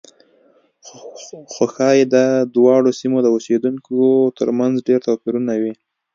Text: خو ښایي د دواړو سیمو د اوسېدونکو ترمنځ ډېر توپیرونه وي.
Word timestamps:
خو 1.53 1.63
ښایي 1.73 2.03
د 2.13 2.15
دواړو 2.55 2.89
سیمو 2.99 3.19
د 3.23 3.27
اوسېدونکو 3.35 3.97
ترمنځ 4.37 4.75
ډېر 4.87 4.99
توپیرونه 5.07 5.53
وي. 5.61 5.73